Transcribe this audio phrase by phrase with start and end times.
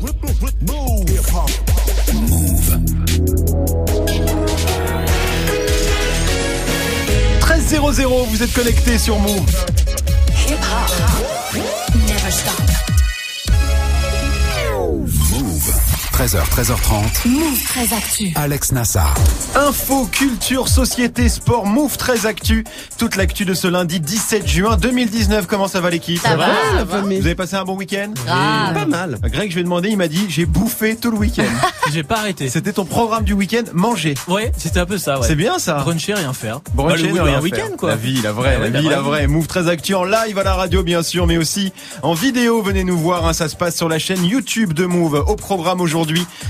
[0.00, 1.06] Move.
[7.40, 9.64] 13.00, vous êtes connectés sur Move.
[10.48, 11.60] Hip hop.
[12.08, 12.65] Never stop.
[16.16, 17.28] 13h, 13h30.
[17.28, 18.32] Move très actu.
[18.36, 19.14] Alex Nassar.
[19.54, 22.64] Info, culture, société, sport, Move très actu.
[22.96, 25.46] Toute l'actu de ce lundi 17 juin 2019.
[25.46, 26.18] Comment ça va l'équipe?
[26.20, 26.46] Ça va,
[26.78, 27.00] ça va.
[27.02, 28.12] Vous avez passé un bon week-end?
[28.28, 29.18] Ah, pas mal.
[29.24, 31.44] Greg, je lui ai demandé, il m'a dit j'ai bouffé tout le week-end.
[31.92, 32.48] J'ai pas arrêté.
[32.48, 34.14] C'était ton programme du week-end, manger.
[34.26, 35.26] Ouais, c'était un peu ça, ouais.
[35.28, 35.74] C'est bien ça.
[35.74, 36.58] Bruncher, rien faire.
[36.74, 37.76] Bruncher, Bah, rien un week-end, faire.
[37.76, 37.90] quoi.
[37.90, 39.18] La vie, la vraie, Ah ouais, la vie, la la vraie.
[39.18, 39.26] vraie.
[39.28, 42.60] Move très actu en live à la radio, bien sûr, mais aussi en vidéo.
[42.60, 45.22] Venez nous voir, hein, ça se passe sur la chaîne YouTube de Move.
[45.28, 46.05] Au programme aujourd'hui,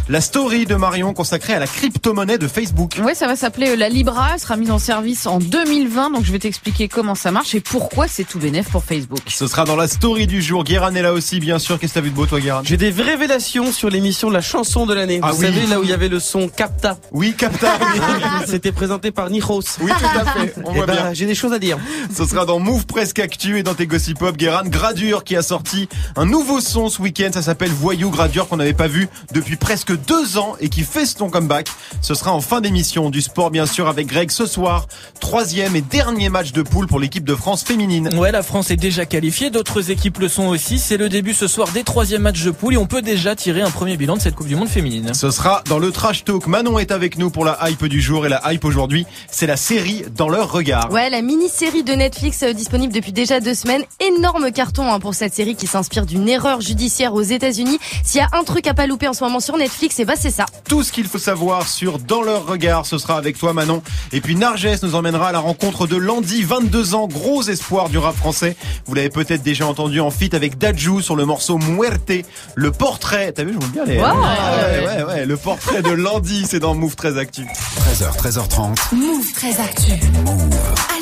[0.08, 2.92] la story de Marion consacrée à la crypto-monnaie de Facebook.
[3.02, 4.30] Ouais, ça va s'appeler euh, la Libra.
[4.34, 6.10] Elle sera mise en service en 2020.
[6.10, 9.20] Donc, je vais t'expliquer comment ça marche et pourquoi c'est tout bénef pour Facebook.
[9.28, 10.64] Ce sera dans la story du jour.
[10.64, 11.78] Guéran est là aussi, bien sûr.
[11.78, 12.60] Qu'est-ce que t'as vu de beau, toi, Guéran?
[12.64, 15.20] J'ai des révélations sur l'émission de la chanson de l'année.
[15.22, 15.46] Ah Vous oui.
[15.46, 16.98] savez, là où il y avait le son Capta.
[17.12, 17.78] Oui, Capta.
[18.46, 19.62] C'était présenté par Nihos.
[19.80, 20.54] oui, tout à fait.
[20.64, 21.12] On Eh voit ben, bien.
[21.14, 21.78] j'ai des choses à dire.
[22.14, 24.36] Ce sera dans Move Presque Actu et dans tes Gossip Pop.
[24.36, 27.30] Guéran, Gradure qui a sorti un nouveau son ce week-end.
[27.32, 31.06] Ça s'appelle Voyou Gradure qu'on n'avait pas vu depuis presque deux ans et qui fait
[31.06, 31.68] son comeback.
[32.00, 34.88] Ce sera en fin d'émission du sport, bien sûr, avec Greg ce soir.
[35.20, 38.10] Troisième et dernier match de poule pour l'équipe de France féminine.
[38.16, 40.78] Ouais, la France est déjà qualifiée, d'autres équipes le sont aussi.
[40.78, 43.62] C'est le début ce soir des troisièmes matchs de poule et on peut déjà tirer
[43.62, 45.14] un premier bilan de cette Coupe du Monde féminine.
[45.14, 46.46] Ce sera dans le Trash Talk.
[46.46, 49.56] Manon est avec nous pour la hype du jour et la hype aujourd'hui, c'est la
[49.56, 50.90] série Dans leur regard.
[50.90, 53.82] Ouais, la mini-série de Netflix euh, disponible depuis déjà deux semaines.
[54.00, 57.78] Énorme carton hein, pour cette série qui s'inspire d'une erreur judiciaire aux États-Unis.
[58.04, 60.14] S'il y a un truc à pas louper en ce moment sur Netflix, et bah
[60.18, 60.46] c'est ça.
[60.68, 63.82] Tout ce qu'il faut savoir sur Dans leur regard, ce sera avec toi Manon.
[64.12, 67.98] Et puis Narges nous emmènera à la rencontre de Landy, 22 ans, gros espoir du
[67.98, 68.56] rap français.
[68.86, 72.12] Vous l'avez peut-être déjà entendu en feat avec Dajou sur le morceau Muerte.
[72.54, 73.98] Le portrait, t'as vu, je vois bien les...
[73.98, 74.06] Wow.
[74.06, 77.42] ouais, ouais, ouais, le portrait de Landy, c'est dans Move très Actu.
[77.42, 78.94] 13h, 13h30.
[78.94, 79.92] Move très actu.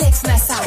[0.01, 0.63] Alex Nassar.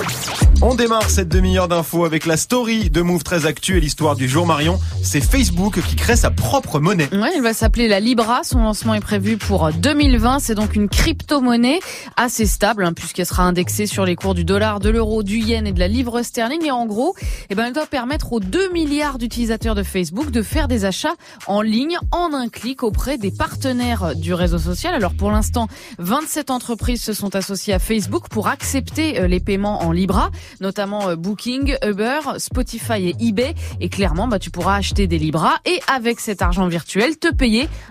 [0.62, 4.28] On démarre cette demi-heure d'infos avec la story de Move très Actu et l'histoire du
[4.28, 4.80] jour Marion.
[5.03, 7.08] C'est Facebook qui crée sa propre monnaie.
[7.12, 8.44] Ouais, elle va s'appeler la Libra.
[8.44, 10.38] Son lancement est prévu pour 2020.
[10.38, 11.79] C'est donc une crypto-monnaie
[12.16, 15.66] assez stable, hein, puisqu'elle sera indexée sur les cours du dollar, de l'euro, du yen
[15.66, 16.63] et de la livre sterling.
[16.63, 17.16] Et en gros,
[17.50, 21.16] eh ben, elle doit permettre aux 2 milliards d'utilisateurs de Facebook de faire des achats
[21.47, 24.94] en ligne en un clic auprès des partenaires du réseau social.
[24.94, 29.81] Alors pour l'instant, 27 entreprises se sont associées à Facebook pour accepter euh, les paiements
[29.81, 30.29] en Libra,
[30.62, 33.56] notamment euh, Booking, Uber, Spotify et eBay.
[33.81, 37.47] Et clairement, bah, tu pourras acheter des Libras et avec cet argent virtuel, te payer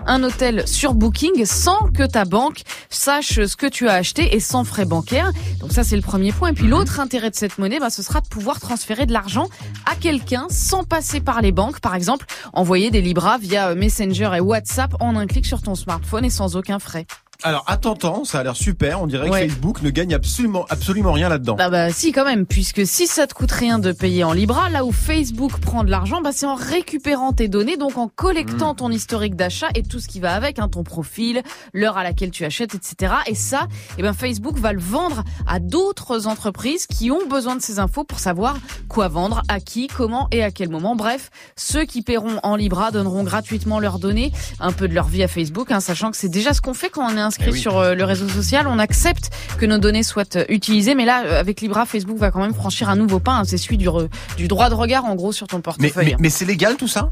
[0.06, 4.40] un hôtel sur Booking sans que ta banque sache ce que tu as acheté et
[4.40, 5.32] sans frais bancaires.
[5.60, 6.50] Donc ça, c'est le premier point.
[6.50, 9.48] Et puis l'autre intérêt de cette monnaie, bah, ce sera de pouvoir transférer de l'argent
[9.90, 11.80] à quelqu'un sans passer par les banques.
[11.80, 16.24] Par exemple, envoyer des Libras via Messenger et WhatsApp en un clic sur ton smartphone
[16.24, 17.06] et sans aucun frais.
[17.42, 17.78] Alors à
[18.24, 19.00] ça a l'air super.
[19.00, 19.46] On dirait Ouais.
[19.46, 21.54] que Facebook ne gagne absolument, absolument rien là-dedans.
[21.56, 24.68] Bah bah si quand même, puisque si ça te coûte rien de payer en Libra,
[24.70, 28.74] là où Facebook prend de l'argent, bah c'est en récupérant tes données, donc en collectant
[28.74, 31.42] ton historique d'achat et tout ce qui va avec, hein, ton profil,
[31.72, 33.14] l'heure à laquelle tu achètes, etc.
[33.26, 37.62] Et ça, eh ben Facebook va le vendre à d'autres entreprises qui ont besoin de
[37.62, 38.56] ces infos pour savoir
[38.88, 40.96] quoi vendre, à qui, comment et à quel moment.
[40.96, 45.22] Bref, ceux qui paieront en Libra donneront gratuitement leurs données, un peu de leur vie
[45.22, 47.58] à Facebook, hein, sachant que c'est déjà ce qu'on fait quand on est Eh oui.
[47.58, 48.66] sur euh, le réseau social.
[48.66, 52.30] On accepte que nos données soient euh, utilisées, mais là, euh, avec Libra, Facebook va
[52.30, 53.32] quand même franchir un nouveau pas.
[53.32, 53.42] hein.
[53.44, 56.06] C'est celui du, re- du droit de regard, en gros, sur ton Mais, portefeuille.
[56.06, 57.10] mais, mais c'est légal tout ça?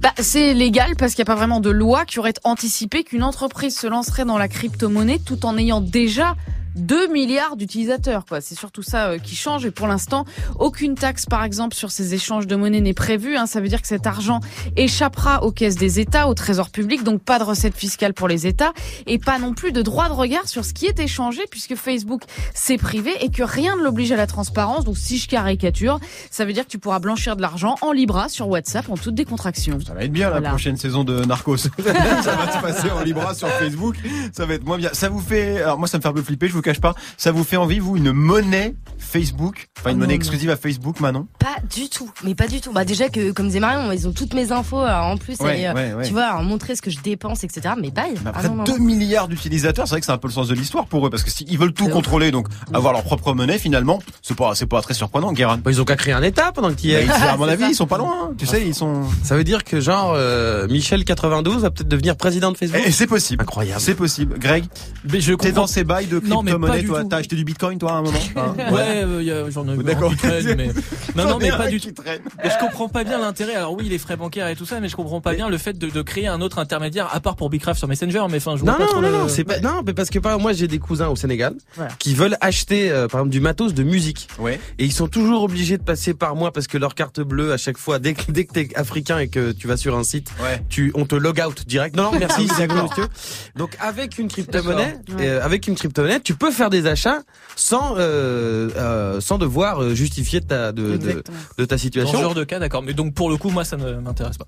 [0.00, 3.22] Bah, c'est légal parce qu'il n'y a pas vraiment de loi qui aurait anticipé qu'une
[3.22, 6.34] entreprise se lancerait dans la crypto-monnaie tout en ayant déjà
[6.76, 8.40] 2 milliards d'utilisateurs, quoi.
[8.40, 9.64] C'est surtout ça euh, qui change.
[9.64, 10.24] Et pour l'instant,
[10.58, 13.36] aucune taxe, par exemple, sur ces échanges de monnaie n'est prévue.
[13.36, 13.46] hein.
[13.46, 14.40] Ça veut dire que cet argent
[14.76, 18.46] échappera aux caisses des États, au trésor public, donc pas de recettes fiscales pour les
[18.46, 18.72] États
[19.06, 22.22] et pas non plus de droit de regard sur ce qui est échangé puisque Facebook
[22.54, 24.84] c'est privé et que rien ne l'oblige à la transparence.
[24.84, 28.28] Donc si je caricature, ça veut dire que tu pourras blanchir de l'argent en Libra
[28.28, 29.78] sur WhatsApp en toute décontraction.
[29.86, 31.56] Ça va être bien la prochaine saison de Narcos.
[31.58, 33.96] ça va se passer en Libra sur Facebook.
[34.32, 34.90] Ça va être moins bien.
[34.92, 36.94] Ça vous fait, alors moi ça me fait un peu flipper, je vous cache pas.
[37.16, 39.68] Ça vous fait envie, vous, une monnaie Facebook?
[39.78, 41.26] Enfin, une Oh monnaie non, exclusive à Facebook, Manon?
[41.38, 42.72] Pas du tout, mais pas du tout.
[42.72, 45.60] Bah déjà que comme disait Marion, ils ont toutes mes infos euh, en plus, Ouais,
[45.60, 46.04] et, euh, ouais, ouais.
[46.06, 47.74] tu vois, montrer ce que je dépense, etc.
[47.80, 48.12] Mais bye.
[48.12, 48.84] Mais Ah après non, non, 2 non.
[48.84, 51.22] milliards d'utilisateurs, c'est vrai que c'est un peu le sens de l'histoire pour eux, parce
[51.22, 54.80] que s'ils veulent tout contrôler, donc avoir leur propre monnaie, finalement, c'est pas, c'est pas
[54.80, 55.58] très surprenant, Guérin.
[55.58, 57.04] Bah, ils ont qu'à créer un état pendant que tu y Bah, es.
[57.04, 57.68] ils- à mon avis, ça.
[57.70, 58.14] ils sont pas loin.
[58.30, 58.34] hein.
[58.38, 59.02] Tu sais, ils sont.
[59.22, 62.82] Ça veut dire que genre euh, Michel 92 va peut-être devenir président de Facebook?
[62.84, 63.42] Et c'est possible.
[63.42, 63.80] Incroyable.
[63.80, 64.38] C'est possible.
[64.38, 64.64] Greg,
[65.12, 67.02] Mais je t'es dans ces bails de Non, mais crypto-monnaie, toi.
[67.08, 69.76] T'as acheté du bitcoin, toi, à un moment Hein Ouais, euh, y a- j'en ai
[69.82, 70.12] D'accord.
[70.22, 70.66] mais
[71.16, 71.90] non, non, mais pas du tout.
[72.42, 73.54] je comprends pas bien l'intérêt.
[73.54, 75.76] Alors oui, les frais bancaires et tout ça, mais je comprends pas bien le fait
[75.78, 78.22] de, de créer un autre intermédiaire, à part pour Bicraft sur Messenger.
[78.30, 80.10] Mais enfin, je vois Non, pas non, non, le- non, c'est pas, non, mais parce
[80.10, 81.54] que par moi j'ai des cousins au Sénégal
[81.98, 84.28] qui veulent acheter, euh, par exemple, du matos de musique.
[84.38, 84.60] Ouais.
[84.78, 87.56] Et ils sont toujours obligés de passer par moi parce que leur carte bleue, à
[87.56, 90.30] chaque fois, dès que, dès que t'es africain et que tu vas sur un site,
[90.42, 90.62] Ouais.
[90.68, 91.96] tu, on te log out direct.
[91.96, 92.42] Non, non, merci,
[92.82, 93.06] monsieur.
[93.56, 95.20] Donc, avec une crypto-monnaie, D'accord.
[95.24, 97.20] euh, avec une crypto-monnaie, tu peux faire des achats
[97.56, 101.38] sans, euh, euh, sans devoir euh, justifier de ta, de, de, Exactement.
[101.58, 102.20] de ta Dans ce situation.
[102.20, 102.82] genre de cas, d'accord.
[102.82, 104.46] Mais donc pour le coup, moi, ça ne m'intéresse pas.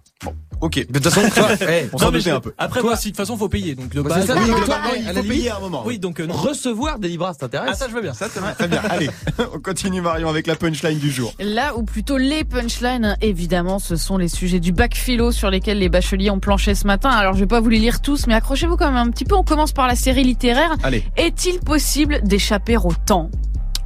[0.60, 0.86] Ok.
[0.90, 2.52] De toute façon, toi, hey, On s'en mais doutait un peu.
[2.58, 3.74] Après, moi, si de toute façon, faut payer.
[3.74, 4.26] Donc de Bah, base.
[4.26, 4.38] c'est ça.
[4.40, 5.82] Oui, toi, il faut limite, payer à un moment.
[5.86, 8.14] Oui, donc euh, recevoir des livres, ça t'intéresse Ah ça, je veux bien.
[8.14, 8.80] Ça, c'est très bien.
[8.88, 9.10] Allez,
[9.54, 11.32] on continue Marion avec la punchline du jour.
[11.38, 15.78] Là, ou plutôt les punchlines, évidemment, ce sont les sujets du bac philo sur lesquels
[15.78, 17.10] les bacheliers ont planché ce matin.
[17.10, 19.36] Alors, je vais pas vous les lire tous, mais accrochez-vous quand même un petit peu.
[19.36, 20.74] On commence par la série littéraire.
[20.82, 21.04] Allez.
[21.16, 21.85] Est-il possible
[22.22, 23.30] d'échapper au temps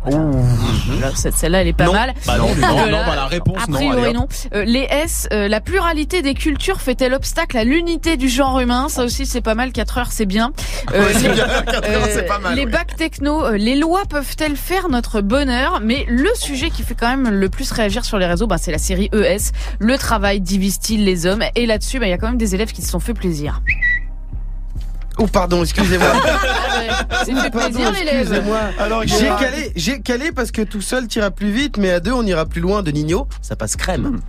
[0.06, 1.93] Là, cette- Celle-là, elle est pas Non.
[1.93, 2.14] mal.
[2.26, 2.91] Bah non, non, Voilà.
[2.91, 3.76] non, bah la réponse A non.
[3.76, 4.14] priori.
[4.55, 8.88] Euh, les S, euh, la pluralité des cultures fait-elle obstacle à l'unité du genre humain?
[8.88, 9.73] Ça aussi, c'est pas mal.
[9.73, 10.52] 4 heures, c'est bien.
[10.94, 12.67] Euh, les- pas mal.
[12.70, 15.81] bacs techno, euh, les lois peuvent-elles faire notre bonheur?
[15.85, 18.73] Mais le sujet qui fait quand même le plus réagir sur les réseaux, bah, c'est
[18.73, 19.52] la série ES.
[19.79, 21.44] Le travail divise-t-il les hommes?
[21.55, 23.61] Et là-dessus, bah, il y a quand même des élèves qui se sont fait plaisir.
[25.18, 26.12] Oh, pardon, excusez-moi.
[27.24, 28.20] C'est fait plaisir, l'élève.
[28.20, 28.58] Excusez-moi.
[28.78, 32.12] Alors, J'ai calé, j'ai calé parce que tout seul tira plus vite, mais à deux
[32.12, 33.26] on ira plus loin de Nino.
[33.42, 34.20] Ça passe crème.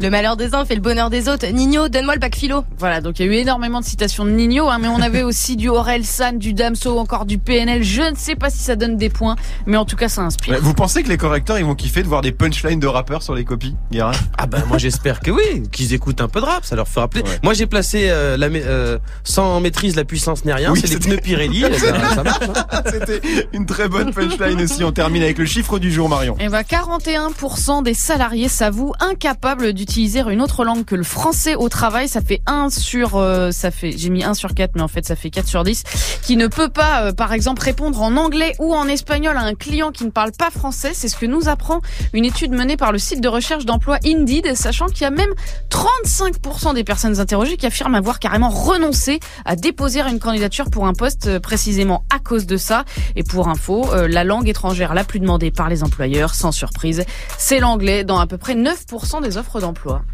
[0.00, 1.46] Le malheur des uns fait le bonheur des autres.
[1.46, 2.64] Nino, donne-moi le bac philo.
[2.78, 5.22] Voilà, donc il y a eu énormément de citations de Nino, hein, mais on avait
[5.28, 7.82] aussi du Aurel San, du Damso, encore du PNL.
[7.82, 9.36] Je ne sais pas si ça donne des points,
[9.66, 10.54] mais en tout cas, ça inspire.
[10.54, 13.22] Ouais, Vous pensez que les correcteurs ils vont kiffer de voir des punchlines de rappeurs
[13.22, 14.12] sur les copies, Guérin?
[14.36, 17.08] Ah ben moi j'espère que oui, qu'ils écoutent un peu de rap, ça leur fera
[17.08, 17.28] plaisir.
[17.30, 17.38] Ouais.
[17.42, 20.92] Moi j'ai placé euh, la, euh, sans maîtrise la puissance n'est rien, Oui, c'est les
[20.94, 21.78] c'était- pneus Pirelli, eh ben,
[22.14, 22.38] ça marche.
[22.72, 22.82] hein.
[22.92, 23.20] C'était
[23.52, 24.84] une très bonne punchline aussi.
[24.84, 26.36] On termine avec le chiffre du jour, Marion.
[26.40, 31.68] Et ben 41% des salariés s'avouent incapables d'utiliser une autre langue que le français au
[31.68, 32.08] travail.
[32.08, 35.06] Ça fait 1 sur, euh, ça fait, j'ai mis 1 sur 4, mais en fait
[35.06, 35.84] ça fait 4 sur 10.
[36.22, 39.54] Qui ne peut pas, euh, par exemple, répondre en anglais ou en espagnol à un
[39.54, 40.90] client qui ne parle pas français.
[40.94, 41.80] C'est ce que nous apprend
[42.12, 45.32] une étude menée par le site de recherche d'emploi Indeed, sachant qu'il y a même
[45.70, 50.92] 35% des personnes interrogées qui affirment avoir carrément renoncé à déposer une candidature pour un
[50.92, 52.84] poste euh, précisément à cause de ça.
[53.14, 57.04] Et pour info, euh, la langue étrangère la plus demandée par les employeurs, sans surprise,
[57.38, 59.67] c'est l'anglais dans à peu près 9% des offres d'emploi.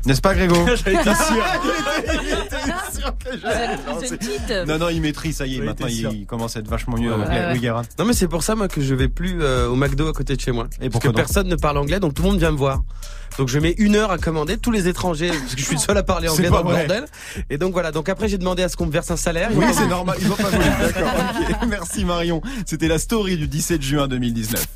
[0.06, 1.44] N'est-ce pas, Grégo J'avais été sûr.
[4.50, 6.96] Non, Non, non, il maîtrise, ça y est, Oui, maintenant il commence à être vachement
[6.96, 7.12] mieux.
[7.14, 7.70] Ouais, anglais.
[7.70, 7.82] ouais.
[7.98, 10.36] Non mais c'est pour ça moi que je vais plus euh, au McDo à côté
[10.36, 10.66] de chez moi.
[10.80, 12.82] Et Parce que personne ne parle anglais, donc tout le monde vient me voir.
[13.38, 15.80] Donc je mets une heure à commander tous les étrangers, parce que je suis le
[15.80, 16.86] seul à parler anglais dans le vrai.
[16.86, 17.04] bordel.
[17.50, 19.50] Et donc voilà, donc après j'ai demandé à ce qu'on me verse un salaire.
[19.54, 20.64] Oui, c'est normal, ils ont pas voulu.
[20.80, 21.12] D'accord.
[21.62, 21.68] ok.
[21.68, 22.40] Merci Marion.
[22.66, 24.66] C'était la story du 17 juin 2019.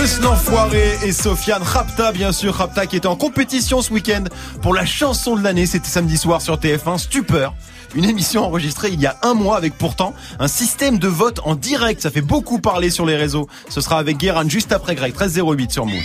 [0.00, 2.54] Eus l'enfoiré et Sofiane Rapta, bien sûr.
[2.54, 4.24] Rapta qui était en compétition ce week-end
[4.62, 5.66] pour la chanson de l'année.
[5.66, 6.98] C'était samedi soir sur TF1.
[6.98, 7.54] Stupeur.
[7.94, 11.54] Une émission enregistrée il y a un mois avec pourtant un système de vote en
[11.54, 12.00] direct.
[12.00, 13.48] Ça fait beaucoup parler sur les réseaux.
[13.68, 15.12] Ce sera avec Guérin juste après Greg.
[15.12, 16.00] 1308 sur Move.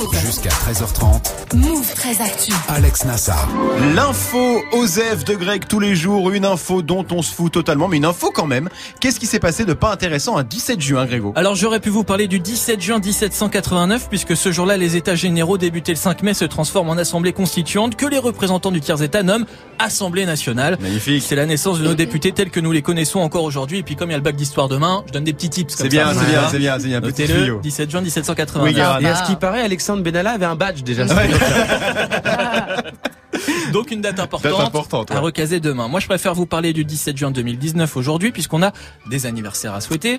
[0.00, 2.52] Jusqu'à 13h30, Move très actu.
[2.68, 3.46] Alex Nassar.
[3.94, 7.98] L'info Osef de Greg tous les jours, une info dont on se fout totalement, mais
[7.98, 8.70] une info quand même.
[9.00, 11.34] Qu'est-ce qui s'est passé de pas intéressant un 17 juin, Grégo?
[11.36, 15.58] Alors j'aurais pu vous parler du 17 juin 1789 puisque ce jour-là les États généraux
[15.58, 19.22] débutés le 5 mai se transforment en assemblée constituante que les représentants du tiers État
[19.22, 19.46] nomment
[19.78, 20.78] Assemblée nationale.
[20.80, 21.22] Magnifique.
[21.26, 23.96] C'est la naissance de nos députés tels que nous les connaissons encore aujourd'hui et puis
[23.96, 25.90] comme il y a le bac d'histoire demain, je donne des petits tips comme C'est
[25.90, 27.00] bien, c'est bien, c'est bien, c'est bien.
[27.00, 27.60] Petit Notez-le, tuyau.
[27.60, 28.68] 17 juin 1789.
[28.72, 28.78] Oui.
[29.04, 31.04] Et à ce qui paraît, Alexandre Benalla avait un badge déjà.
[33.72, 34.50] Donc une date importante.
[34.52, 35.16] Date importante, ouais.
[35.16, 35.88] À recaser demain.
[35.88, 38.72] Moi, je préfère vous parler du 17 juin 2019 aujourd'hui, puisqu'on a
[39.08, 40.18] des anniversaires à souhaiter.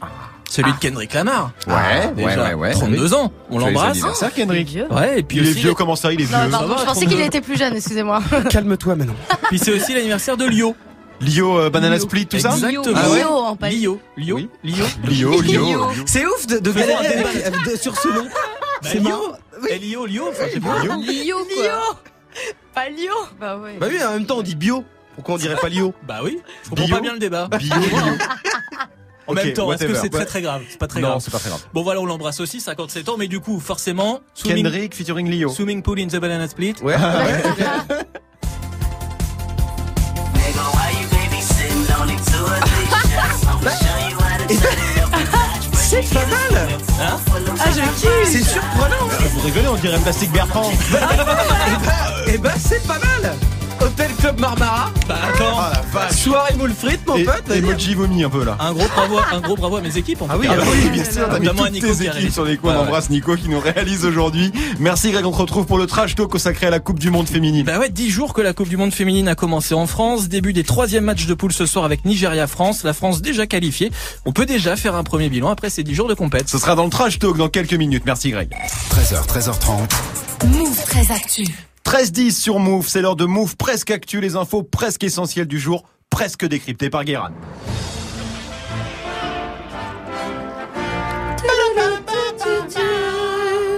[0.49, 1.51] Celui de Kendrick Lamar.
[1.67, 2.71] Ouais, Ah, ouais, déjà, ouais, ouais.
[2.71, 3.31] 32 ans.
[3.49, 3.91] On l'embrasse.
[3.91, 4.67] anniversaire, Kendrick.
[4.69, 4.87] Vieux.
[4.91, 7.01] Ouais, et puis Il est vieux, comment ça, il est vieux Non, pardon, je pensais
[7.01, 7.15] 32.
[7.15, 8.21] qu'il était plus jeune, excusez-moi.
[8.49, 9.15] Calme-toi maintenant.
[9.49, 10.75] puis c'est aussi l'anniversaire de Lio.
[11.21, 12.03] Lio, euh, Banana Lio.
[12.03, 12.83] Split, tout ça Exactement.
[12.83, 13.99] Lio, Ah ouais Lio, en pas Lio.
[14.17, 14.35] Lio.
[14.37, 14.49] Oui.
[14.63, 14.85] Lio.
[15.07, 15.65] Lio, Lio.
[15.65, 15.87] Lio.
[16.05, 16.71] C'est ouf de, de
[17.79, 18.27] sur ce nom.
[18.81, 19.03] C'est Lio.
[19.09, 19.21] marrant.
[19.79, 20.27] Lio, Lio.
[20.29, 20.79] Enfin, sais pas.
[20.83, 20.99] Lio.
[21.01, 21.99] Lio, quoi.
[22.73, 23.11] Pas Lio.
[23.39, 23.77] Bah ouais.
[23.79, 24.83] Bah oui, en même temps on dit bio.
[25.15, 26.39] Pourquoi on dirait pas Lio Bah oui.
[26.63, 26.95] Je comprends Bio.
[26.95, 27.47] pas bien le débat.
[27.57, 27.97] Bio, Lio.
[29.27, 29.99] En Ok, même temps, est-ce que whatever.
[30.01, 31.21] c'est très très grave C'est pas très Non, grave.
[31.23, 31.61] c'est pas très grave.
[31.73, 35.47] Bon voilà, on l'embrasse aussi, 57 ans, mais du coup, forcément, swimming, Kendrick featuring Lio.
[35.49, 36.73] swimming pool in the banana split.
[36.81, 36.95] Ouais.
[46.03, 46.67] C'est pas mal.
[47.00, 48.25] Ah, je kiffe.
[48.25, 49.08] C'est surprenant.
[49.34, 50.72] Vous rigolez, on dirait Plastique Bertrand.
[52.27, 53.36] Eh ben c'est pas mal.
[54.01, 54.89] Hôtel Club Marmara.
[55.08, 55.58] Bah attends.
[55.60, 56.13] Ah la vache.
[56.13, 57.43] Soirée moule frites, mon Et pote.
[57.53, 58.58] emoji vomi un peu là.
[58.60, 60.24] Un gros bravo, un gros bravo à mes équipes.
[60.24, 60.55] En Ah tout oui, cas.
[60.60, 62.77] ah oui, bien sûr, t'as mis toutes Nico tes qui équipes sur les coins.
[62.77, 64.51] On embrasse Nico qui nous réalise aujourd'hui.
[64.79, 67.27] Merci Greg, on te retrouve pour le trash talk consacré à la Coupe du Monde
[67.27, 67.63] féminine.
[67.65, 70.27] Bah ouais, 10 jours que la Coupe du Monde féminine a commencé en France.
[70.29, 72.84] Début des troisièmes matchs de poule ce soir avec Nigeria-France.
[72.84, 73.91] La France déjà qualifiée.
[74.25, 76.50] On peut déjà faire un premier bilan après ces 10 jours de compète.
[76.50, 78.03] Ce sera dans le trash talk dans quelques minutes.
[78.08, 78.50] Merci Greg.
[78.96, 80.48] 13h, 13h30.
[80.48, 81.46] Move très actu.
[81.85, 85.83] 13-10 sur Move, c'est l'heure de Move presque actu, les infos presque essentielles du jour,
[86.09, 87.31] presque décryptées par Guérin.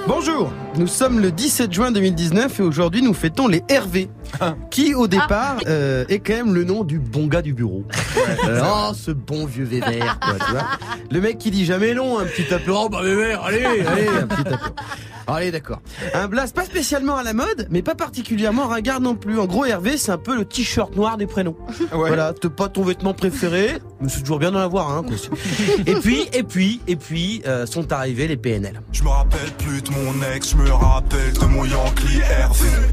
[0.07, 4.09] Bonjour, nous sommes le 17 juin 2019 et aujourd'hui nous fêtons les Hervé,
[4.71, 7.83] qui au départ euh, est quand même le nom du bon gars du bureau.
[8.47, 10.65] Euh, oh, ce bon vieux Vévert, quoi, tu vois.
[11.11, 12.71] Le mec qui dit jamais non, un petit appel.
[12.71, 14.73] Oh bah Vévert, allez, allez, un petit appel.
[15.27, 15.81] Allez, d'accord.
[16.13, 19.39] Un blast pas spécialement à la mode, mais pas particulièrement ringard non plus.
[19.39, 21.55] En gros, Hervé, c'est un peu le t-shirt noir des prénoms.
[21.91, 25.03] Voilà, t'as pas ton vêtement préféré, mais c'est toujours bien d'en avoir, hein.
[25.03, 25.15] quoi.
[25.85, 28.81] Et puis, et puis, et puis, euh, sont arrivés les PNL.
[28.91, 30.73] Je me rappelle plus de mon ex, je me.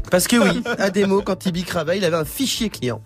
[0.09, 3.01] Parce que oui, à démo, quand Tibi cravait, il avait un fichier client.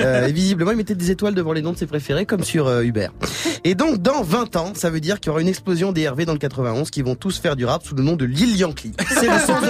[0.00, 2.66] Euh, et visiblement, il mettait des étoiles devant les noms de ses préférés, comme sur
[2.66, 3.08] euh, Uber.
[3.64, 6.24] Et donc, dans 20 ans, ça veut dire qu'il y aura une explosion des Hervé
[6.24, 8.92] dans le 91 qui vont tous faire du rap sous le nom de Lil Yankee.
[9.08, 9.68] C'est le sens de.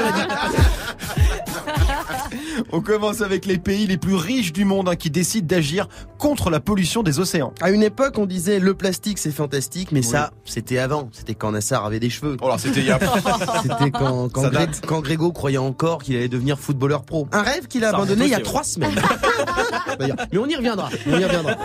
[2.73, 5.89] On commence avec les pays les plus riches du monde hein, qui décident d'agir
[6.19, 7.53] contre la pollution des océans.
[7.61, 11.09] À une époque, on disait le plastique c'est fantastique, mais ça, c'était avant.
[11.13, 12.37] C'était quand Nassar avait des cheveux.
[12.43, 12.99] Oh là, c'était il y a...
[13.63, 14.69] C'était quand, quand, Gré-
[15.03, 17.27] Grégo croyait encore qu'il allait devenir footballeur pro.
[17.33, 18.95] Un rêve qu'il a Ça abandonné il y a trois semaines.
[20.33, 20.89] Mais on y reviendra.
[21.07, 21.57] On y reviendra.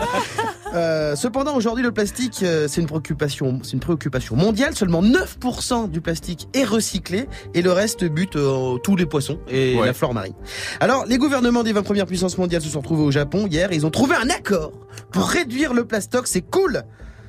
[0.74, 4.75] Euh, cependant, aujourd'hui, le plastique, euh, c'est une préoccupation, c'est une préoccupation mondiale.
[4.75, 9.75] Seulement 9% du plastique est recyclé et le reste bute euh, tous les poissons et
[9.77, 9.86] Ouais.
[9.86, 10.34] la flore marine.
[10.79, 13.72] Alors, les gouvernements des 20 premières puissances mondiales se sont retrouvés au Japon hier.
[13.72, 14.72] Et ils ont trouvé un accord
[15.12, 16.27] pour réduire le plastoc.
[16.27, 16.84] C'est cool.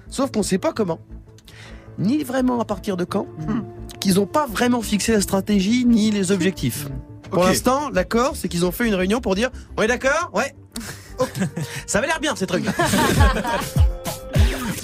[0.08, 1.00] Sauf qu'on sait pas comment.
[1.98, 3.26] Ni vraiment à partir de quand.
[4.00, 6.86] Qu'ils ont pas vraiment fixé la stratégie ni les objectifs.
[7.30, 10.54] Pour l'instant, l'accord, c'est qu'ils ont fait une réunion pour dire On est d'accord Ouais.
[11.86, 12.64] Ça avait l'air bien ces trucs.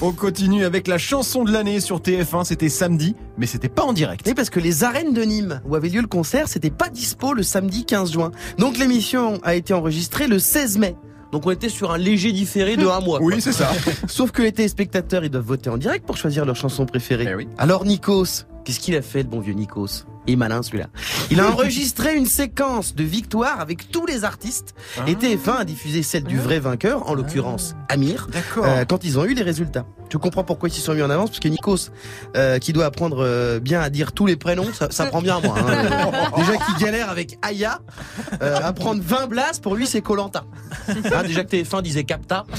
[0.05, 3.93] On continue avec la chanson de l'année sur TF1, c'était samedi, mais c'était pas en
[3.93, 4.25] direct.
[4.27, 7.35] Oui, parce que les arènes de Nîmes, où avait lieu le concert, c'était pas dispo
[7.35, 8.33] le samedi 15 juin.
[8.59, 10.97] Donc l'émission a été enregistrée le 16 mai.
[11.31, 13.21] Donc on était sur un léger différé de un mois.
[13.23, 13.71] Oui, c'est ça.
[14.09, 17.29] Sauf que les téléspectateurs, ils doivent voter en direct pour choisir leur chanson préférée.
[17.31, 17.47] Eh oui.
[17.57, 20.05] Alors Nikos, qu'est-ce qu'il a fait le bon vieux Nikos?
[20.27, 20.87] Il est malin celui-là.
[21.33, 24.75] Il a enregistré une séquence de victoire avec tous les artistes
[25.09, 28.65] et TF1 a diffusé celle du vrai vainqueur, en l'occurrence Amir, D'accord.
[28.67, 29.85] euh, quand ils ont eu les résultats.
[30.09, 31.89] Tu comprends pourquoi ils s'y sont mis en avance Parce que Nikos,
[32.37, 35.39] euh, qui doit apprendre euh, bien à dire tous les prénoms, ça, ça prend bien
[35.39, 35.57] à moi.
[35.59, 36.13] hein.
[36.37, 37.81] déjà qu'il galère avec Aya,
[38.43, 40.45] euh, apprendre 20 blasts, pour lui c'est Colanta.
[41.27, 42.45] déjà que TF1 disait Capta.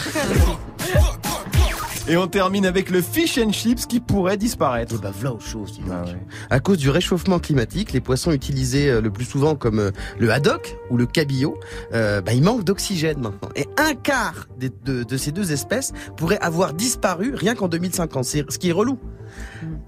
[2.10, 4.95] Et on termine avec le fish and chips qui pourrait disparaître.
[4.95, 5.89] Et bah voilà aux choses, dis donc.
[5.93, 6.17] Ah ouais.
[6.50, 10.29] À cause du réchauffement climatique, les poissons utilisés euh, le plus souvent comme euh, le
[10.29, 11.57] haddock ou le cabillaud,
[11.93, 13.48] euh, bah, ils manquent d'oxygène maintenant.
[13.55, 18.25] Et un quart des- de, de ces deux espèces pourrait avoir disparu rien qu'en 2050.
[18.25, 19.00] C'est ce qui est relou.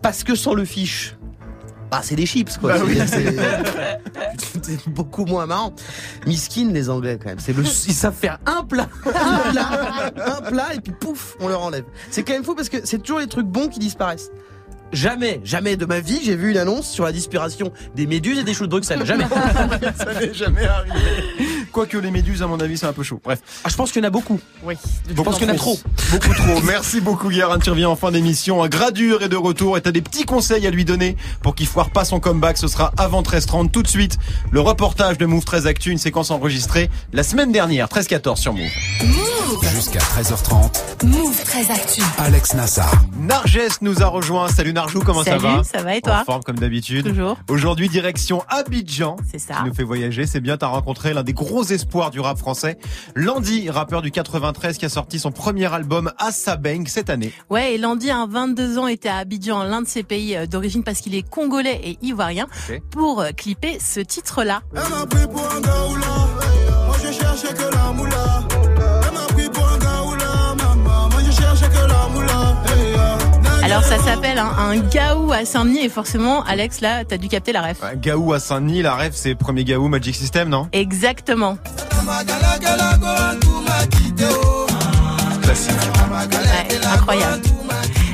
[0.01, 1.17] Parce que sans le fish,
[1.95, 2.73] bah, c'est des chips, quoi.
[2.77, 2.97] Bah oui.
[3.07, 5.73] C'est- c'est- c'est beaucoup moins marrant.
[6.25, 7.39] Miskin, les Anglais, quand même.
[7.39, 11.47] C'est le, ils savent faire un plat, un plat, un plat, et puis pouf, on
[11.47, 11.85] leur enlève.
[12.11, 14.29] C'est quand même fou parce que c'est toujours les trucs bons qui disparaissent.
[14.91, 18.43] Jamais, jamais de ma vie, j'ai vu une annonce sur la disparition des méduses et
[18.43, 19.03] des choux de Bruxelles.
[19.05, 19.25] Jamais.
[19.97, 20.95] Ça n'est jamais arrivé.
[21.75, 23.19] Quoique les méduses, à mon avis, c'est un peu chaud.
[23.21, 23.41] Bref.
[23.65, 24.39] Ah, je pense qu'il y en a beaucoup.
[24.63, 24.75] Oui.
[25.09, 25.77] Je pense qu'il y en a trop.
[26.09, 26.61] Beaucoup trop.
[26.63, 27.59] Merci beaucoup, Guérin.
[27.59, 28.63] Tu reviens en fin d'émission.
[28.63, 31.67] Un Gradure est de retour et t'as des petits conseils à lui donner pour qu'il
[31.67, 32.57] foire pas son comeback.
[32.57, 33.71] Ce sera avant 13h30.
[33.71, 34.17] Tout de suite,
[34.51, 38.71] le reportage de Move 13 Actu, une séquence enregistrée la semaine dernière, 13-14 sur Move.
[39.63, 41.05] Jusqu'à 13h30.
[41.05, 42.01] Move très actu.
[42.17, 42.91] Alex Nassar.
[43.17, 44.47] Narges nous a rejoint.
[44.49, 47.05] Salut Narjou, comment ça va Salut, ça va et En toi forme comme d'habitude.
[47.07, 47.37] Toujours.
[47.49, 49.15] Aujourd'hui, direction Abidjan.
[49.31, 49.55] C'est ça.
[49.55, 50.25] Qui nous fait voyager.
[50.25, 52.77] C'est bien, t'as rencontré l'un des gros espoirs du rap français.
[53.15, 57.31] Landy, rappeur du 93 qui a sorti son premier album Asabeng cette année.
[57.49, 60.83] Ouais, et Landy, un 22 ans, était à Abidjan, l'un de ses pays euh, d'origine
[60.83, 62.47] parce qu'il est congolais et ivoirien,
[62.91, 64.61] pour euh, clipper ce titre-là.
[64.73, 66.05] Elle m'a pris pour un gaoula.
[66.87, 68.43] Moi je cherchais que la moula.
[74.05, 77.83] S'appelle un, un gaou à Saint-Denis et forcément, Alex, là, t'as dû capter la ref.
[77.83, 80.69] Un Gaou à Saint-Denis, la rêve, c'est premier Gaou Magic System, non?
[80.73, 81.57] Exactement.
[85.41, 85.71] Classique.
[86.11, 87.41] Ouais, incroyable.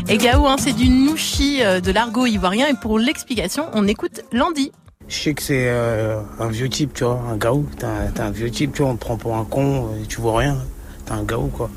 [0.08, 4.22] Et gaou, hein, c'est du nouchi euh, de l'argot ivoirien et pour l'explication, on écoute
[4.32, 4.72] Landy.
[5.08, 7.68] Je sais que c'est euh, un vieux type, tu vois, un gaou.
[7.78, 10.22] T'es un, un vieux type, tu vois, on te prend pour un con, euh, tu
[10.22, 10.58] vois rien.
[11.06, 11.70] T'es un gaou, quoi.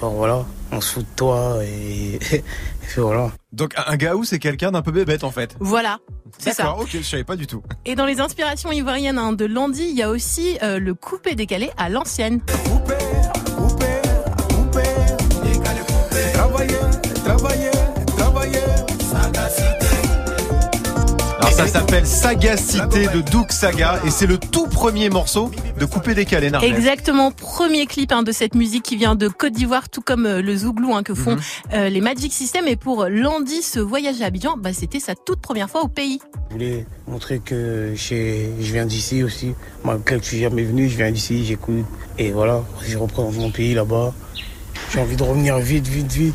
[0.00, 0.44] Genre voilà,
[0.80, 2.42] se fout de toi et, et
[2.82, 3.32] puis voilà.
[3.52, 5.56] Donc un gaou, c'est quelqu'un d'un peu bébête en fait.
[5.60, 5.98] Voilà,
[6.38, 6.76] c'est ça.
[6.76, 7.62] Ok, je savais pas du tout.
[7.84, 11.34] Et dans les inspirations ivoiriennes hein, de Landy, il y a aussi euh, le coupé
[11.34, 12.40] décalé à l'ancienne.
[12.44, 13.47] Travailler,
[21.38, 26.14] Alors ça s'appelle Sagacité de Doug Saga et c'est le tout premier morceau de Coupé
[26.14, 26.64] décalé Narges.
[26.64, 30.42] Exactement, premier clip hein, de cette musique qui vient de Côte d'Ivoire, tout comme euh,
[30.42, 31.40] le Zouglou hein, que font Mhm.
[31.74, 32.66] euh, les Magic System.
[32.66, 36.20] Et pour Landy, ce voyage à Abidjan, bah, c'était sa toute première fois au pays.
[36.48, 39.54] Je voulais montrer que je viens d'ici aussi.
[39.84, 41.84] Malgré que je suis jamais venu, je viens d'ici, j'écoute.
[42.18, 44.12] Et voilà, je représente mon pays là-bas.
[44.92, 46.34] J'ai envie de revenir vite, vite, vite.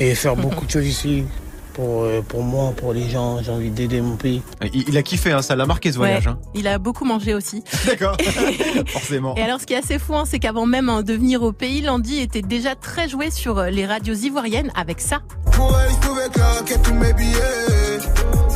[0.00, 1.24] Et faire beaucoup de choses ici.
[1.74, 4.42] Pour, euh, pour moi, pour les gens, j'ai envie d'aider mon pays.
[4.74, 6.26] Il, il a kiffé, hein, ça l'a marqué ce voyage.
[6.26, 6.38] Ouais, hein.
[6.54, 7.64] Il a beaucoup mangé aussi.
[7.86, 8.16] D'accord,
[8.88, 9.34] forcément.
[9.36, 11.52] Et alors, ce qui est assez fou, hein, c'est qu'avant même hein, de venir au
[11.52, 15.20] pays, Landy était déjà très joué sur euh, les radios ivoiriennes avec ça.
[15.52, 17.98] Pour elle, je pouvais claquer tous mes billets.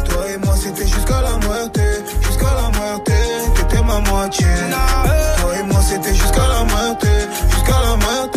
[0.05, 1.81] Toi et moi, c'était jusqu'à la muerte.
[2.23, 3.11] Jusqu'à la muerte,
[3.55, 4.47] t'étais ma moitié.
[5.41, 7.07] Toi et moi, c'était jusqu'à la muerte.
[7.51, 8.36] Jusqu'à la moitié.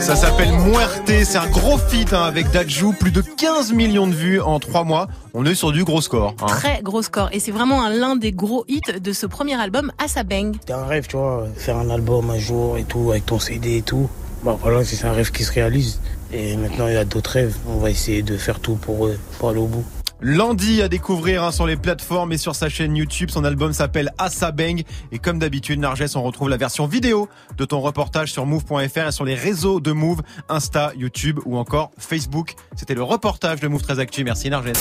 [0.00, 4.14] Ça s'appelle Muerte, c'est un gros feat hein, avec Dajou, plus de 15 millions de
[4.14, 5.08] vues en 3 mois.
[5.34, 6.34] On est sur du gros score.
[6.40, 6.46] hein.
[6.46, 7.28] Très gros score.
[7.32, 10.54] Et c'est vraiment un- l'un des gros hits de ce premier album, Asa Bang.
[10.60, 13.78] C'était un rêve, tu vois, faire un album un jour et tout, avec ton CD
[13.78, 14.08] et tout.
[14.42, 16.00] Bah voilà, c'est un rêve qui se réalise.
[16.32, 17.56] Et maintenant, il y a d'autres rêves.
[17.68, 19.84] On va essayer de faire tout pour, eux, pour aller au bout.
[20.20, 23.30] Landy à découvrir hein, sur les plateformes et sur sa chaîne YouTube.
[23.30, 24.82] Son album s'appelle Assa Bang.
[25.12, 29.12] Et comme d'habitude, Narges, on retrouve la version vidéo de ton reportage sur move.fr et
[29.12, 32.54] sur les réseaux de Move, Insta, YouTube ou encore Facebook.
[32.76, 34.24] C'était le reportage de Move très Actu.
[34.24, 34.72] Merci Narges.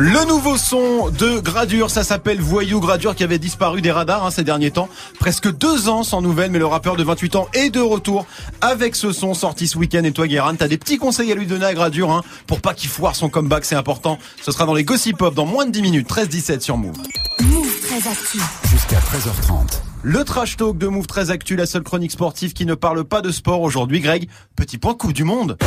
[0.00, 4.30] Le nouveau son de Gradure, ça s'appelle Voyou Gradure qui avait disparu des radars hein,
[4.30, 4.88] ces derniers temps.
[5.18, 8.24] Presque deux ans sans nouvelles, mais le rappeur de 28 ans est de retour
[8.60, 10.04] avec ce son sorti ce week-end.
[10.04, 12.74] Et toi, Guérin, t'as des petits conseils à lui donner à Gradure hein, pour pas
[12.74, 14.20] qu'il foire son comeback, c'est important.
[14.40, 16.94] Ce sera dans les Gossip Pop dans moins de 10 minutes, 13-17 sur Move.
[17.40, 18.44] Move très actif.
[18.70, 19.80] Jusqu'à 13h30.
[20.04, 23.20] Le trash talk de Move très actu, la seule chronique sportive qui ne parle pas
[23.20, 23.98] de sport aujourd'hui.
[23.98, 25.58] Greg, petit point Coupe du Monde.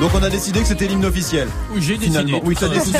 [0.00, 1.48] Donc on a décidé que c'était l'hymne officiel.
[1.74, 2.38] Oui, j'ai décidé.
[2.44, 2.98] Oui, t'as décidé.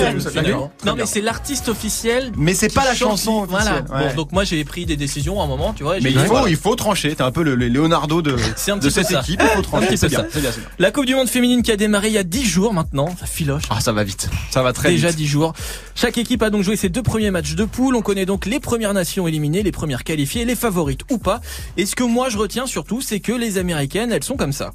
[0.84, 2.32] Non, mais c'est l'artiste officiel.
[2.38, 3.44] Mais c'est pas la chanson.
[3.44, 3.80] Voilà.
[3.80, 4.08] officielle.
[4.08, 5.96] Bon, donc moi j'ai pris des décisions à un moment, tu vois.
[6.00, 6.48] Mais il faut, voilà.
[6.48, 7.14] il faut trancher.
[7.14, 9.42] T'es un peu le, le Leonardo de, cette équipe.
[9.42, 9.96] Il faut trancher.
[9.96, 10.24] C'est bien.
[10.78, 13.26] La Coupe du Monde féminine qui a démarré il y a 10 jours maintenant, ça
[13.26, 13.64] filoche.
[13.68, 14.30] Ah, ça va vite.
[14.50, 15.18] Ça va très Déjà vite.
[15.18, 15.52] 10 jours.
[15.94, 17.94] Chaque équipe a donc joué ses deux premiers matchs de poule.
[17.94, 21.40] On connaît donc les premières nations éliminées, les premières qualifiées, les favorites ou pas.
[21.76, 24.72] Et ce que moi je retiens surtout, c'est que les américaines, elles sont comme ça.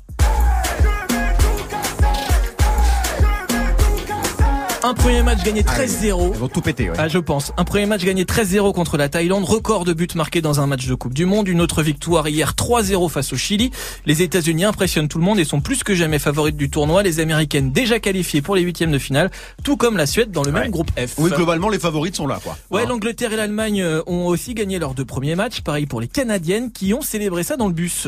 [4.83, 6.31] Un premier match gagné 13-0.
[6.33, 6.95] Ils vont tout péter, ouais.
[6.97, 7.51] Ah, je pense.
[7.55, 10.87] Un premier match gagné 13-0 contre la Thaïlande, record de buts marqués dans un match
[10.87, 13.69] de Coupe du Monde, une autre victoire hier 3-0 face au Chili.
[14.07, 17.03] Les États-Unis impressionnent tout le monde et sont plus que jamais favorites du tournoi.
[17.03, 19.29] Les Américaines déjà qualifiées pour les huitièmes de finale,
[19.63, 21.13] tout comme la Suède dans le même groupe F.
[21.19, 22.57] Oui, globalement, les favorites sont là, quoi.
[22.71, 22.85] Ouais, Hein.
[22.89, 25.61] l'Angleterre et l'Allemagne euh, ont aussi gagné leurs deux premiers matchs.
[25.61, 28.07] Pareil pour les Canadiennes qui ont célébré ça dans le bus.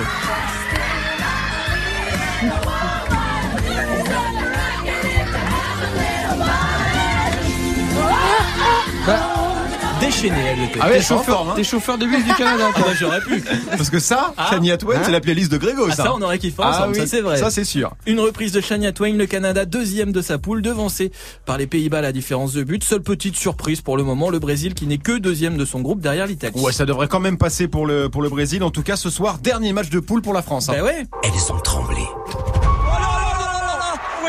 [9.99, 10.79] Déchaînées, elles étaient.
[10.81, 11.53] Ah ouais, T'es chauffeur, hein.
[11.55, 12.65] t'es chauffeur de bus du Canada.
[12.75, 13.41] Ah bah j'aurais pu.
[13.69, 14.47] Parce que ça, Ah.
[14.49, 16.03] Shania Twain, Hein c'est la playlist de Grégo, Ah, ça.
[16.03, 17.37] ça, on aurait kiffé Ah ensemble, oui, ça c'est vrai.
[17.37, 17.91] Ça, c'est sûr.
[18.05, 21.11] Une reprise de Shania Twain, le Canada deuxième de sa poule, devancé
[21.45, 22.83] par les Pays-Bas à la différence de but.
[22.83, 26.01] Seule petite surprise pour le moment, le Brésil qui n'est que deuxième de son groupe
[26.01, 26.59] derrière l'Italie.
[26.59, 28.61] Ouais, ça devrait quand même passer pour le, pour le Brésil.
[28.63, 30.67] En tout cas, ce soir, dernier match de poule pour la France.
[30.69, 30.73] hein.
[30.77, 31.05] Bah ouais.
[31.23, 32.01] Elles ont tremblé.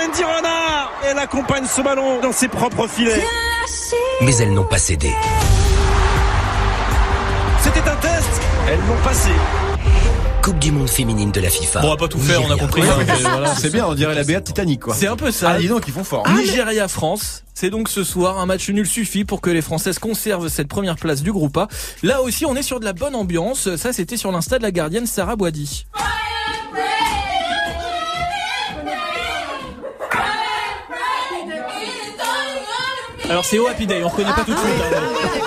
[0.04, 3.24] Wendy Renard Elle accompagne ce ballon dans ses propres filets.
[4.20, 5.10] Mais elles n'ont pas cédé.
[7.62, 9.30] C'était un test Elles l'ont passé.
[10.42, 11.80] Coupe du monde féminine de la FIFA.
[11.84, 12.82] On va pas tout faire, on a compris.
[12.82, 13.54] Ouais, hein, voilà.
[13.54, 14.94] c'est bien, on dirait la Béate Titanic, quoi.
[14.94, 15.52] C'est un peu ça.
[15.52, 16.28] Ah, dis donc, ils font fort.
[16.28, 20.68] Nigeria-France, c'est donc ce soir un match nul suffit pour que les Françaises conservent cette
[20.68, 21.68] première place du groupe A.
[22.02, 23.74] Là aussi, on est sur de la bonne ambiance.
[23.76, 25.86] Ça, c'était sur l'insta de la gardienne Sarah Boidi.
[33.30, 35.43] Alors c'est au Happy Day, on reconnaît pas tout de suite.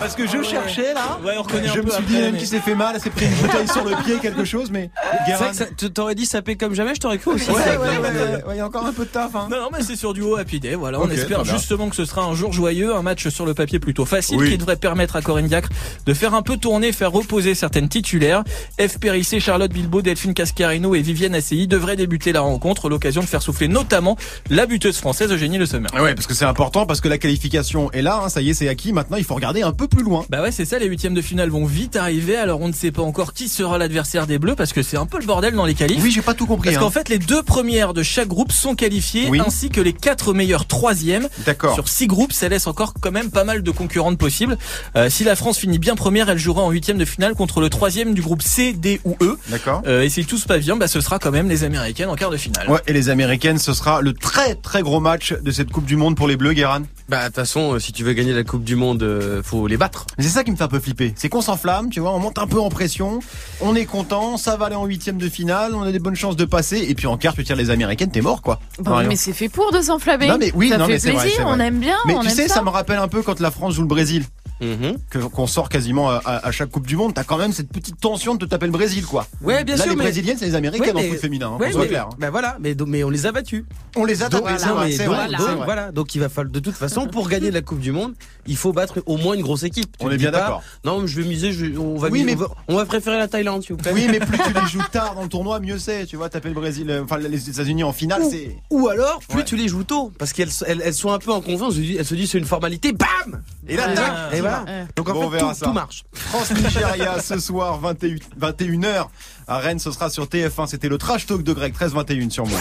[0.00, 1.18] Parce que je cherchais là.
[1.24, 2.74] Ouais, on reconnaît un Je me peu suis après, dit même mais- qui s'est fait
[2.74, 4.90] mal, elle s'est pris une bouteille sur le pied, quelque chose, mais.
[5.02, 5.38] C'est Guérin.
[5.38, 7.50] vrai que ça- tu t'aurais dit saper comme jamais, je t'aurais cru aussi.
[7.50, 9.48] Ouais, ouais, ouais, ouais, ouais, il y a encore un peu de taf, hein.
[9.50, 10.74] Non, non, mais c'est sur du haut Happy Day.
[10.74, 11.56] Voilà, Ok, on espère très bien.
[11.58, 14.50] justement que ce sera un jour joyeux, un match sur le papier plutôt facile Oui.
[14.50, 15.68] qui devrait permettre à Corinne Diacre
[16.06, 18.44] de faire un peu tourner, faire reposer certaines titulaires.
[18.80, 18.98] F.
[18.98, 23.42] Périssé, Charlotte Bilbao, Delphine Cascarino et Vivienne Assey devraient débuter la rencontre, l'occasion de faire
[23.42, 24.16] souffler notamment
[24.50, 25.88] la buteuse française Eugénie Le Sommer.
[25.94, 28.54] Ouais, parce que c'est important, parce que la qualification est là, hein, ça y est,
[28.54, 28.92] c'est acquis.
[28.92, 30.24] Maintenant, il faut regarder un peu plus loin.
[30.28, 32.92] Bah ouais, c'est ça, les huitièmes de finale vont vite arriver, alors on ne sait
[32.92, 35.64] pas encore qui sera l'adversaire des Bleus, parce que c'est un peu le bordel dans
[35.64, 36.02] les qualifs.
[36.02, 36.68] Oui, j'ai pas tout compris.
[36.70, 36.80] Parce hein.
[36.80, 39.40] qu'en fait, les deux premières de chaque groupe sont qualifiées, Oui.
[39.44, 41.28] ainsi que les quatre meilleurs troisièmes.
[41.46, 41.74] D'accord.
[41.74, 44.58] Sur six groupes, ça laisse encore quand même pas mal de concurrentes possibles.
[44.96, 47.70] Euh, si la France finit bien première, elle jouera en huitième de finale contre le
[47.70, 49.38] troisième du groupe C, D ou E.
[49.48, 49.82] D'accord.
[49.86, 52.16] Euh, et si tout se passe bien, bah, ce sera quand même les Américaines en
[52.16, 52.68] quart de finale.
[52.68, 55.96] Ouais, et les Américaines, ce sera le très très gros match de cette Coupe du
[55.96, 56.82] Monde pour les Bleus, Guérin.
[57.08, 59.77] Bah, de toute façon, euh, si tu veux gagner la Coupe du Monde, faut les
[59.78, 60.06] battre.
[60.18, 61.12] Mais C'est ça qui me fait un peu flipper.
[61.16, 63.20] C'est qu'on s'enflamme, tu vois, on monte un peu en pression,
[63.60, 66.36] on est content, ça va aller en huitième de finale, on a des bonnes chances
[66.36, 68.60] de passer, et puis en quart, tu tires les Américaines, t'es mort, quoi.
[68.78, 69.08] Bah oui, Marion.
[69.08, 70.28] mais c'est fait pour de s'enflammer.
[70.28, 72.20] Non, mais oui, ça non, fait mais c'est plaisir, vrai, on aime bien, Mais on
[72.20, 72.54] tu aime sais, ça.
[72.56, 72.62] ça.
[72.62, 74.24] me rappelle un peu quand la France joue le Brésil.
[74.60, 78.34] Que- qu'on sort quasiment à, chaque Coupe du Monde, t'as quand même cette petite tension
[78.34, 79.26] de te taper le Brésil, quoi.
[79.42, 79.90] Ouais, bien Là, sûr.
[79.92, 81.88] les mais- Brésiliennes, c'est les Américaines Ouais, en foot féminin, hein, Ouais, qu'on soit mais-
[81.88, 82.06] clair.
[82.10, 82.16] hein.
[82.18, 83.64] Bah voilà, mais, do- mais on les a battus.
[83.96, 86.74] On les a tapés, c'est vrai, donc- vrai, voilà, donc il va falloir de toute
[86.74, 88.14] façon pour gagner la Coupe du Monde,
[88.46, 89.96] il faut battre au moins une grosse équipe.
[89.98, 90.62] Tu On est bien d'accord.
[90.84, 93.18] Non, je vais miser, je on va Oui, miser- mais- on va, on va préférer
[93.18, 93.92] la Thaïlande, s'il vous plaît.
[93.94, 96.06] Oui, mais plus tu les joues tard dans le tournoi, mieux c'est.
[96.06, 98.56] Tu vois, taper le Brésil, euh, enfin les États-Unis en finale, c'est.
[98.70, 101.40] Ou alors, plus tu les joues tôt, parce qu'elles elles, elles sont un peu en
[101.40, 104.12] confiance, elles se disent- c'est une formalité, bam Et là, tac,
[104.48, 104.64] voilà.
[104.80, 104.86] Ouais.
[104.96, 105.66] Donc en Bon, on verra tout, ça.
[105.66, 106.04] tout marche.
[106.12, 109.06] France-Nigeria ce soir, 21, 21h.
[109.46, 110.66] À Rennes, ce sera sur TF1.
[110.66, 112.58] C'était le trash talk de Greg, 13-21 sur moi.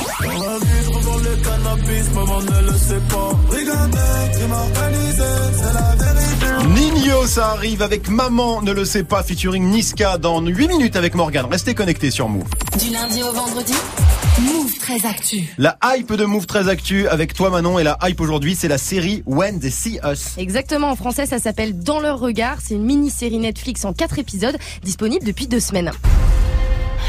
[6.75, 11.15] Nino, ça arrive avec Maman ne le sait pas, featuring Niska dans 8 minutes avec
[11.15, 11.45] Morgan.
[11.49, 12.45] Restez connectés sur Move.
[12.79, 13.73] Du lundi au vendredi,
[14.39, 15.47] Move très actu.
[15.57, 18.77] La hype de Move très actu avec toi Manon et la hype aujourd'hui, c'est la
[18.77, 20.37] série When They See Us.
[20.37, 24.55] Exactement, en français ça s'appelle Dans leur regard, c'est une mini-série Netflix en 4 épisodes,
[24.83, 25.91] disponible depuis deux semaines.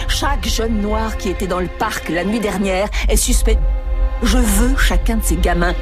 [0.08, 3.58] Chaque jeune noir qui était dans le parc la nuit dernière est suspect.
[4.22, 5.74] Je veux chacun de ces gamins.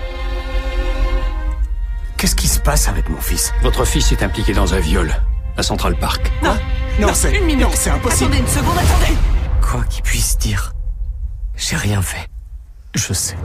[2.17, 3.53] Qu'est-ce qui se passe avec mon fils?
[3.63, 5.15] Votre fils est impliqué dans un viol
[5.57, 6.33] à Central Park.
[6.43, 6.57] Non,
[7.01, 7.63] Non, c'est une minute.
[7.63, 8.33] non, c'est impossible.
[8.35, 9.13] Attendez une seconde, attendez.
[9.63, 10.73] Quoi qu'il puisse dire,
[11.57, 12.29] j'ai rien fait.
[12.95, 13.37] Je sais.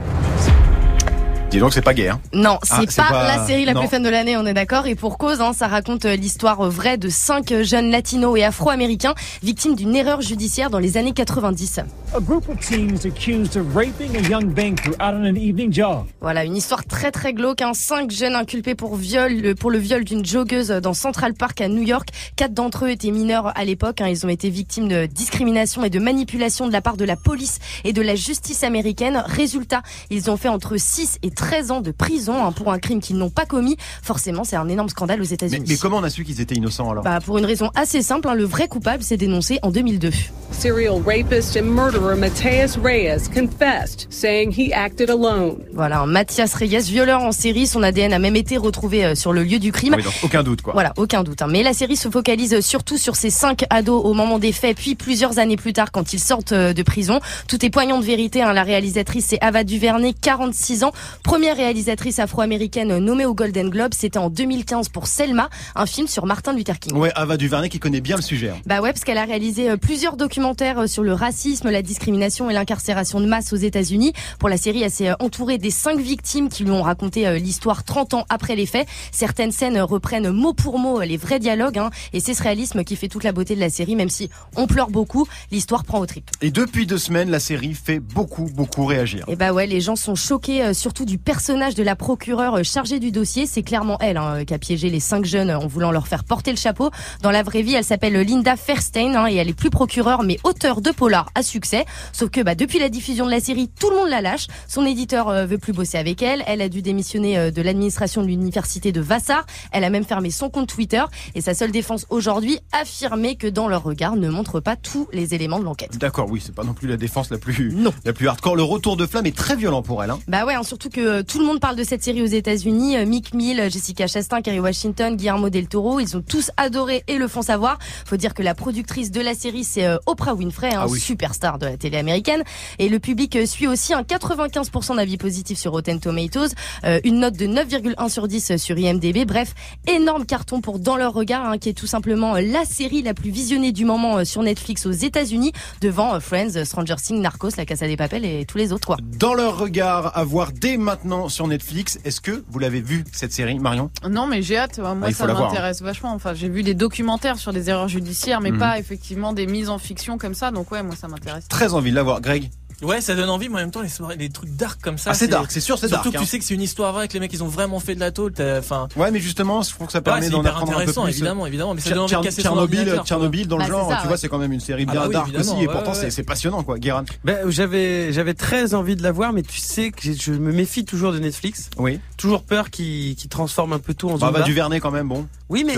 [1.52, 3.80] Dis donc, c'est pas gay, hein Non, Ah, c'est pas, pas- la série la non.
[3.80, 4.86] plus fun de l'année, on est d'accord.
[4.86, 8.38] Et pour cause, hein, ça raconte euh, l'histoire euh, vraie de cinq euh, jeunes latinos
[8.38, 11.80] et afro-américains victimes d'une erreur judiciaire dans les années 90.
[12.14, 16.06] A group of teens accused of raping a young banker out on an evening jog.
[16.22, 17.60] Voilà, une histoire très très glauque.
[17.60, 17.72] Hein.
[17.74, 21.82] Cinq jeunes inculpés pour viol, pour le viol d'une joggeuse dans Central Park à New
[21.82, 22.08] York.
[22.36, 24.00] Quatre d'entre eux étaient mineurs à l'époque.
[24.00, 24.08] hein.
[24.08, 27.58] Ils ont été victimes de discrimination et de manipulation de la part de la police
[27.84, 29.22] et de la justice américaine.
[29.26, 33.00] Résultat, ils ont fait entre 6 et 13 ans de prison hein, pour un crime
[33.00, 33.76] qu'ils n'ont pas commis.
[34.00, 35.64] Forcément, c'est un énorme scandale aux États-Unis.
[35.68, 38.28] mais comment on a su qu'ils étaient innocents alors Bah, pour une raison assez simple,
[38.28, 40.10] hein, le vrai coupable s'est dénoncé en 2002.
[40.52, 45.56] Serial rapist and murderer Mateus Reyes confessed, saying he acted alone.
[45.72, 49.32] Voilà, un Mathias Reyes, violeur en série, son ADN a même été retrouvé euh, sur
[49.32, 49.94] le lieu du crime.
[49.94, 50.74] Ah oui, donc aucun doute quoi.
[50.74, 51.42] Voilà, aucun doute.
[51.42, 51.48] hein.
[51.50, 54.94] Mais la série se focalise surtout sur ces cinq ados au moment des faits, puis
[54.94, 57.18] plusieurs années plus tard quand ils sortent euh, de prison.
[57.48, 58.42] Tout est poignant de vérité.
[58.42, 58.52] hein.
[58.52, 60.92] La réalisatrice, c'est Ava DuVernay, 46 ans,
[61.32, 63.94] première réalisatrice afro-américaine nommée au Golden Globe.
[63.96, 66.94] C'était en 2015 pour Selma, un film sur Martin Luther King.
[66.94, 68.50] Ouais, Ava Duvernay qui connaît bien le sujet.
[68.50, 68.60] hein.
[68.66, 72.50] Bah ouais, parce qu'elle a réalisé euh, plusieurs documentaires euh, sur le racisme, la discrimination
[72.50, 74.12] et l'incarcération de masse aux États-Unis.
[74.38, 77.82] Pour la série, elle s'est euh, entourée des cinq victimes qui lui ont raconté l'histoire
[77.82, 78.86] 30 ans après les faits.
[79.10, 82.94] Certaines scènes reprennent mot pour mot les vrais dialogues, hein, et c'est ce réalisme qui
[82.94, 86.04] fait toute la beauté de la série, même si on pleure beaucoup, l'histoire prend au
[86.04, 86.30] trip.
[86.42, 89.24] Et depuis deux semaines, la série fait beaucoup, beaucoup réagir.
[89.28, 92.98] Et bah ouais, les gens sont choqués, surtout du personnage de la procureure euh, chargée
[92.98, 93.46] du dossier.
[93.46, 96.08] C'est clairement elle hein, euh, qui a piégé les cinq jeunes euh, en voulant leur
[96.08, 96.90] faire porter le chapeau.
[97.22, 100.38] Dans la vraie vie, elle s'appelle Linda Fairstein hein, et elle est plus procureure mais
[100.44, 101.84] auteure de polar à succès.
[102.12, 104.46] Sauf que bah, depuis la diffusion de la série, tout le monde la lâche.
[104.68, 106.42] Son éditeur euh, veut plus bosser avec elle.
[106.46, 109.44] Elle a dû démissionner euh, de l'administration de l'université de Vassar.
[109.72, 111.02] Elle a même fermé son compte Twitter
[111.34, 115.34] et sa seule défense aujourd'hui, affirmer que dans leur regard ne montre pas tous les
[115.34, 115.98] éléments de l'enquête.
[115.98, 118.56] D'accord, oui, c'est pas non plus la défense la plus, la plus hardcore.
[118.56, 120.10] Le retour de flamme est très violent pour elle.
[120.10, 120.18] Hein.
[120.28, 122.96] Bah ouais, hein, surtout que euh, tout le monde parle de cette série aux États-Unis.
[122.96, 127.16] Euh, Mick Mill, Jessica Chastain, Kerry Washington, Guillermo del Toro, ils ont tous adoré et
[127.18, 127.78] le font savoir.
[128.06, 131.00] Faut dire que la productrice de la série, c'est euh, Oprah Winfrey, hein, Ah oui.
[131.00, 132.42] superstar de la télé américaine.
[132.78, 136.48] Et le public suit aussi un 95% d'avis positifs sur Rotten Tomatoes,
[136.84, 139.24] euh, une note de 9,1 sur 10 sur IMDb.
[139.26, 139.54] Bref,
[139.88, 143.30] énorme carton pour Dans leur regard, hein, qui est tout simplement la série la plus
[143.30, 147.96] visionnée du moment sur Netflix aux États-Unis, devant Friends, Stranger Things, Narcos, La Casa des
[147.96, 148.86] Papel et tous les autres.
[148.86, 148.96] Quoi.
[149.18, 150.91] Dans leur regard à voir dès maintenant
[151.28, 151.98] sur Netflix.
[152.04, 153.90] Est-ce que vous l'avez vu cette série, Marion?
[154.08, 154.78] Non, mais j'ai hâte.
[154.78, 156.12] Moi, Ah, ça voir, m'intéresse vachement.
[156.12, 158.58] Enfin, j'ai vu des documentaires sur des erreurs judiciaires, mais Mhm.
[158.58, 160.50] pas effectivement des mises en fiction comme ça.
[160.50, 161.48] Donc ouais, moi, ça m'intéresse.
[161.48, 162.50] Très envie de la voir, Greg?
[162.82, 165.10] Ouais, ça donne envie, mais en même temps, les, soirées- les trucs dark comme ça.
[165.10, 166.22] Ah, c'est dark, c'est sûr, c'est Surtout dark, que hein.
[166.24, 168.00] tu sais que c'est une histoire vraie, que les mecs, ils ont vraiment fait de
[168.00, 168.32] la tôle.
[168.58, 168.88] Enfin.
[168.96, 171.10] Ouais, mais justement, je trouve que ça Ouais, permet d'en apprendre un peu intéressant, plus.
[171.12, 173.88] évidemment, évidemment, mais ça donne envie de Tcher- casser Tchernobyl, Tchernobyl dans le Bah, genre,
[173.90, 174.08] ça, tu ouais.
[174.08, 176.10] vois, c'est quand même une série Ah bien bah oui, dark aussi, et pourtant ouais,
[176.10, 176.78] c'est passionnant, quoi.
[176.78, 177.04] Guérin.
[177.24, 180.84] Ben, j'avais j'avais très envie de la voir, mais tu sais que je me méfie
[180.84, 181.68] toujours de Netflix.
[181.78, 182.00] Oui.
[182.16, 185.08] Toujours peur qu'ils qu'ils transforment un peu tout en Bah, va du Vernet quand même,
[185.08, 185.26] bon.
[185.52, 185.74] Oui, mais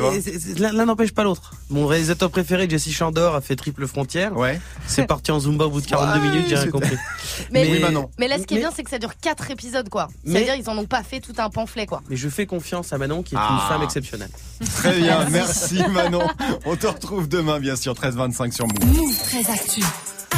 [0.59, 1.51] l'un n'empêche pas l'autre.
[1.69, 4.37] Mon réalisateur préféré, Jesse Chandor, a fait Triple Frontière.
[4.37, 4.61] Ouais.
[4.87, 6.97] C'est parti en Zumba au bout de 42 Ouais, minutes, j'ai rien compris.
[7.51, 8.09] Mais, Oui, Manon.
[8.19, 10.07] mais là, ce qui est Mais- bien, c'est que ça dure 4 épisodes, quoi.
[10.25, 12.03] Mais- C'est-à-dire, ils en ont pas fait tout un pamphlet, quoi.
[12.09, 13.49] Mais je fais confiance à Manon, qui est Ah.
[13.63, 14.31] une femme exceptionnelle.
[14.77, 16.23] Très bien, merci Manon.
[16.67, 18.85] On te retrouve demain, bien sûr, 13h25 sur Move.
[18.87, 19.83] Move très actu.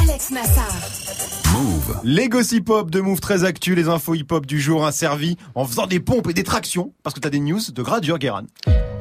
[0.01, 0.67] Alex Nassar.
[1.53, 1.99] Move.
[2.03, 5.65] Les gossip hop de Move très actu, les infos hip hop du jour servi en
[5.65, 8.43] faisant des pompes et des tractions, parce que t'as des news de gradure, Guérin.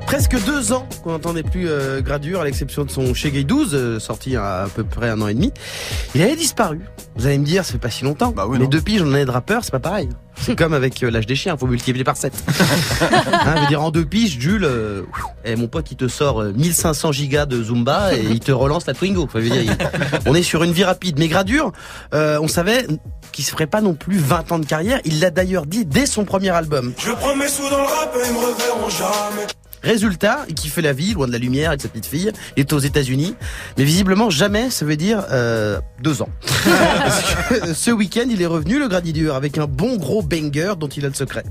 [0.06, 3.70] Presque deux ans qu'on n'entendait plus euh, Gradure, à l'exception de son Chez Gay 12,
[3.74, 5.52] euh, sorti il y a à peu près un an et demi.
[6.14, 6.80] Il avait disparu.
[7.16, 8.30] Vous allez me dire, c'est pas si longtemps.
[8.30, 10.08] Bah oui, mais depuis, j'en ai de rappeurs, c'est pas pareil.
[10.40, 12.32] C'est comme avec euh, l'âge des chiens, faut multiplier par 7.
[13.00, 15.02] hein, je veux dire, en deux piges, Jules, euh,
[15.44, 18.86] eh, mon pote, il te sort euh, 1500 gigas de Zumba et il te relance
[18.86, 19.24] la Twingo.
[19.24, 19.76] Enfin, je veux dire, il-
[20.26, 21.18] on est sur une vie rapide.
[21.18, 21.72] Mais Gradure,
[22.14, 22.86] euh, on savait
[23.32, 25.00] qu'il se ferait pas non plus 20 ans de carrière.
[25.04, 26.92] Il l'a d'ailleurs dit dès son premier album.
[26.96, 29.46] Je prends mes sous dans le rap et ils me reverront jamais.
[29.86, 32.32] Résultat, il kiffe la vie, loin de la lumière avec sa petite fille.
[32.56, 33.36] Il est aux États-Unis,
[33.78, 36.28] mais visiblement jamais, ça veut dire euh, deux ans.
[36.98, 40.88] Parce que ce week-end, il est revenu le Gradidur avec un bon gros banger dont
[40.88, 41.44] il a le secret.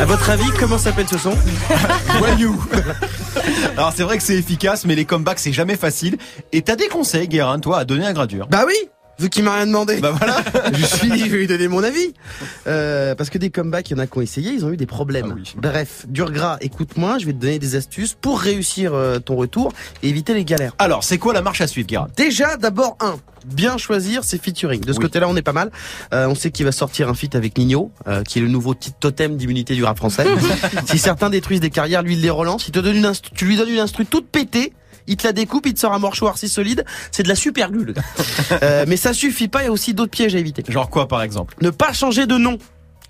[0.00, 1.34] À votre avis, comment s'appelle ce son?
[3.76, 6.16] Alors c'est vrai que c'est efficace, mais les comebacks c'est jamais facile.
[6.52, 8.74] Et t'as des conseils, Guérin, toi, à donner à gradure Bah oui
[9.22, 9.98] Vu qu'il m'a rien demandé.
[10.00, 12.12] Bah voilà je suis dit, je vais lui donner mon avis.
[12.66, 14.76] Euh, parce que des comebacks, il y en a qui ont essayé, ils ont eu
[14.76, 15.28] des problèmes.
[15.30, 15.54] Ah oui.
[15.56, 19.72] Bref, dur gras, écoute-moi, je vais te donner des astuces pour réussir euh, ton retour
[20.02, 20.74] et éviter les galères.
[20.78, 24.80] Alors, c'est quoi la marche à suivre, Guérin Déjà, d'abord, un, bien choisir ses featuring.
[24.80, 25.04] De ce Oui.
[25.04, 25.70] côté-là, on est pas mal.
[26.12, 28.74] Euh, on sait qu'il va sortir un feat avec Nino, euh, qui est le nouveau
[28.74, 30.26] titre totem d'immunité du rap français.
[30.86, 32.66] si certains détruisent des carrières, lui, il les relance.
[32.66, 34.72] Il te donne une instru- tu lui donnes une instru toute pétée.
[35.06, 36.84] Il te la découpe, il te sort un mâchoire si solide.
[37.10, 38.02] C'est de la super glue, le gars.
[38.62, 40.62] Euh, mais ça suffit pas, il y a aussi d'autres pièges à éviter.
[40.68, 41.54] Genre quoi, par exemple?
[41.60, 42.58] Ne pas changer de nom.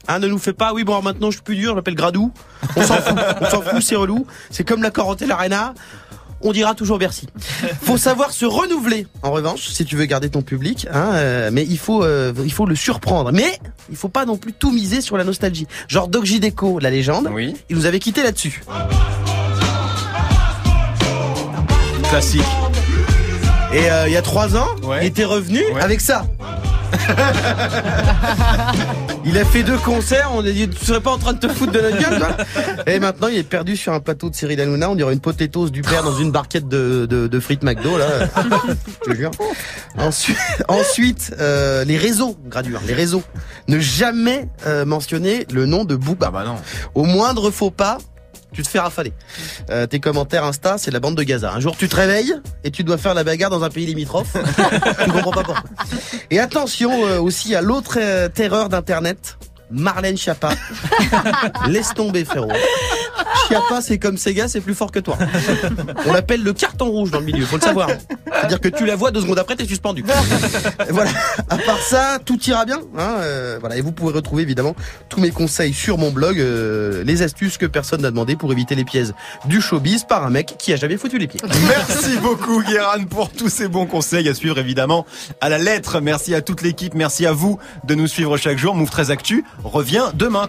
[0.08, 1.94] Hein, ne nous fais pas, oui, bon, alors maintenant je suis plus dur, je m'appelle
[1.94, 2.32] Gradou.
[2.74, 4.26] On s'en fout, on s'en fout, c'est relou.
[4.50, 5.74] C'est comme la Corotel Arena.
[6.44, 7.28] On dira toujours Bercy.
[7.82, 9.06] Faut savoir se renouveler.
[9.22, 12.52] En revanche, si tu veux garder ton public, hein, euh, mais il faut, euh, il
[12.52, 13.30] faut le surprendre.
[13.30, 15.68] Mais il faut pas non plus tout miser sur la nostalgie.
[15.86, 16.40] Genre Doc J.
[16.40, 17.54] Deco, la légende, Oui.
[17.70, 18.60] il nous avait quitté là-dessus.
[22.12, 22.42] Classique.
[23.72, 24.98] Et euh, il y a trois ans, Ouais.
[25.00, 25.80] il était revenu Ouais.
[25.80, 26.26] avec ça.
[29.24, 31.48] il a fait deux concerts, on a dit tu serais pas en train de te
[31.48, 32.36] foutre de notre gueule toi?
[32.86, 35.70] Et maintenant il est perdu sur un plateau de Cyril Hanouna, on dirait une potatoes
[35.70, 38.06] du père dans une barquette de, de, de frites McDo là.
[39.06, 39.30] Je te jure.
[39.96, 40.36] Ensuite,
[40.68, 43.22] ensuite euh, les réseaux, gradure, les réseaux.
[43.68, 46.26] Ne jamais euh, mentionner le nom de Booba.
[46.28, 46.56] Ah bah non.
[46.94, 47.96] Au moindre faux pas,
[48.52, 49.12] tu te fais rafaler.
[49.70, 51.52] Euh, tes commentaires Insta, c'est la bande de Gaza.
[51.52, 52.34] Un jour, tu te réveilles
[52.64, 54.36] et tu dois faire la bagarre dans un pays limitrophe.
[55.04, 55.64] tu comprends pas pourquoi.
[56.30, 59.38] Et attention euh, aussi à l'autre euh, terreur d'Internet.
[59.70, 60.50] Marlène Schiappa.
[61.66, 62.52] Laisse tomber, frérot.
[63.46, 65.16] Schiappa, c'est comme Sega, c'est plus fort que toi.
[66.06, 67.88] On l'appelle le carton rouge dans le milieu, faut le savoir.
[67.88, 70.04] C'est-à-dire que tu la vois deux secondes après, t'es suspendu.
[70.90, 71.10] voilà.
[71.48, 72.80] À part ça, tout ira bien.
[72.96, 73.76] Hein, euh, voilà.
[73.76, 74.74] Et vous pouvez retrouver évidemment
[75.08, 78.74] tous mes conseils sur mon blog, euh, les astuces que personne n'a demandé pour éviter
[78.74, 79.12] les pièges
[79.44, 81.40] du showbiz par un mec qui a jamais foutu les pieds.
[81.68, 85.06] Merci beaucoup, Guérin, pour tous ces bons conseils à suivre évidemment
[85.40, 86.00] à la lettre.
[86.00, 88.74] Merci à toute l'équipe, merci à vous de nous suivre chaque jour.
[88.74, 90.40] Move très Actu revient demain.